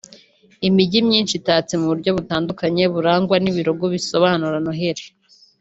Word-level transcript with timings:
Imijyi 0.67 0.99
myinshi 1.07 1.33
itatse 1.41 1.73
mu 1.79 1.85
buryo 1.91 2.09
butandukanye 2.17 2.83
burangwa 2.93 3.35
n’ibirugo 3.39 3.85
bisobanura 3.93 4.57
noheli 4.65 5.05